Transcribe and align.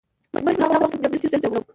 موږ 0.33 0.41
به 0.45 0.51
تر 0.55 0.61
هغه 0.63 0.77
وخته 0.81 0.91
پورې 0.97 1.07
امنیتی 1.07 1.27
ستونزې 1.29 1.47
حلوو. 1.49 1.61